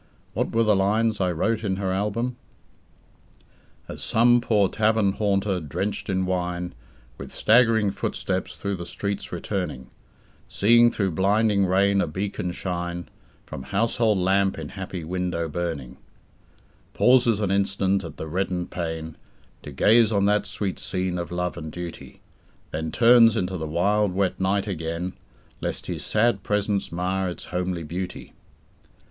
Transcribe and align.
What 0.33 0.49
were 0.51 0.63
the 0.63 0.75
lines 0.75 1.21
I 1.21 1.31
wrote 1.31 1.63
in 1.63 1.75
her 1.75 1.91
album? 1.91 2.35
"As 3.87 4.01
some 4.01 4.41
poor 4.41 4.67
tavern 4.67 5.11
haunter 5.11 5.59
drenched 5.59 6.09
in 6.09 6.25
wine 6.25 6.73
With 7.19 7.29
staggering 7.31 7.91
footsteps 7.91 8.55
through 8.57 8.77
the 8.77 8.87
streets 8.87 9.31
returning, 9.31 9.91
Seeing 10.49 10.89
through 10.89 11.11
blinding 11.11 11.67
rain 11.67 12.01
a 12.01 12.07
beacon 12.07 12.51
shine 12.51 13.09
From 13.45 13.61
household 13.61 14.17
lamp 14.17 14.57
in 14.57 14.69
happy 14.69 15.03
window 15.03 15.47
burning, 15.47 15.97
"Pauses 16.95 17.39
an 17.39 17.51
instant 17.51 18.03
at 18.03 18.17
the 18.17 18.25
reddened 18.25 18.71
pane 18.71 19.17
To 19.61 19.71
gaze 19.71 20.11
on 20.11 20.25
that 20.25 20.47
sweet 20.47 20.79
scene 20.79 21.19
of 21.19 21.29
love 21.31 21.57
and 21.57 21.71
duty, 21.71 22.21
Then 22.71 22.91
turns 22.91 23.37
into 23.37 23.55
the 23.55 23.67
wild 23.67 24.13
wet 24.13 24.39
night 24.39 24.65
again, 24.65 25.13
Lest 25.59 25.85
his 25.85 26.03
sad 26.03 26.41
presence 26.41 26.91
mar 26.91 27.29
its 27.29 27.45
homely 27.53 27.83
beauty." 27.83 28.33